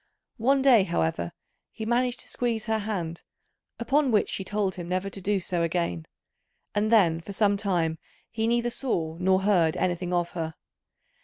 One 0.39 0.63
day, 0.63 0.81
however, 0.81 1.31
he 1.71 1.85
managed 1.85 2.21
to 2.21 2.27
squeeze 2.27 2.65
her 2.65 2.79
hand, 2.79 3.21
upon 3.79 4.09
which 4.09 4.29
she 4.31 4.43
told 4.43 4.73
him 4.73 4.89
never 4.89 5.11
to 5.11 5.21
do 5.21 5.39
so 5.39 5.61
again; 5.61 6.07
and 6.73 6.91
then 6.91 7.21
for 7.21 7.33
some 7.33 7.55
time 7.55 7.99
he 8.31 8.47
neither 8.47 8.71
saw 8.71 9.17
nor 9.19 9.43
heard 9.43 9.77
anything 9.77 10.11
of 10.11 10.31
her. 10.31 10.55